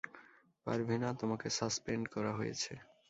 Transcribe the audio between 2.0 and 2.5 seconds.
করা